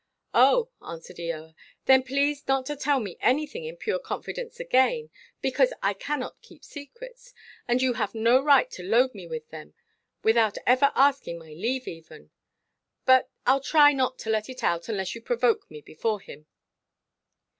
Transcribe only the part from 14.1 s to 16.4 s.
to let it out, unless you provoke me before